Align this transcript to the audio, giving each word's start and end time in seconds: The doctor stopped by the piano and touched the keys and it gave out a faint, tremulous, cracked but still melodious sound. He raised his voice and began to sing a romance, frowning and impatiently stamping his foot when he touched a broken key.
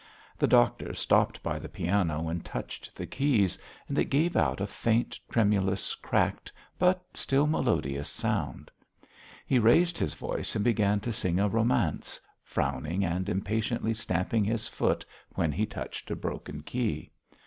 The 0.35 0.47
doctor 0.47 0.95
stopped 0.95 1.43
by 1.43 1.59
the 1.59 1.69
piano 1.69 2.27
and 2.27 2.43
touched 2.43 2.95
the 2.95 3.05
keys 3.05 3.59
and 3.87 3.99
it 3.99 4.05
gave 4.05 4.35
out 4.35 4.59
a 4.59 4.65
faint, 4.65 5.19
tremulous, 5.29 5.93
cracked 5.93 6.51
but 6.79 7.03
still 7.15 7.45
melodious 7.45 8.09
sound. 8.09 8.71
He 9.45 9.59
raised 9.59 9.99
his 9.99 10.15
voice 10.15 10.55
and 10.55 10.65
began 10.65 11.01
to 11.01 11.13
sing 11.13 11.39
a 11.39 11.47
romance, 11.47 12.19
frowning 12.41 13.05
and 13.05 13.29
impatiently 13.29 13.93
stamping 13.93 14.43
his 14.43 14.67
foot 14.67 15.05
when 15.35 15.51
he 15.51 15.67
touched 15.67 16.09
a 16.09 16.15
broken 16.15 16.61
key. 16.63 17.11